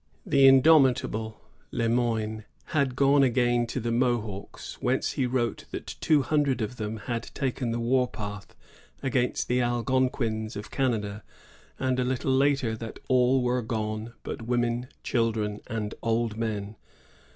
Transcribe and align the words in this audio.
The 0.25 0.47
indomitable 0.47 1.39
Le 1.71 1.87
Moyne 1.87 2.43
had 2.73 2.95
gone 2.95 3.21
again 3.21 3.67
to 3.67 3.79
the 3.79 3.91
Mohawks, 3.91 4.81
whence 4.81 5.11
he 5.11 5.27
wrote 5.27 5.65
that 5.69 5.93
two 6.01 6.23
hundred 6.23 6.59
of 6.59 6.77
them 6.77 6.97
had 7.05 7.29
taken 7.35 7.69
the 7.69 7.79
war 7.79 8.07
path 8.07 8.55
against 9.03 9.47
the 9.47 9.61
Algonquins 9.61 10.55
of 10.55 10.71
Canada; 10.71 11.21
and, 11.79 11.99
a 11.99 12.03
little 12.03 12.33
later, 12.33 12.75
that 12.77 12.97
all 13.09 13.43
were 13.43 13.61
gone 13.61 14.13
but 14.23 14.41
women, 14.41 14.87
children, 15.03 15.59
and 15.67 15.93
old 16.01 16.35
men. 16.35 16.77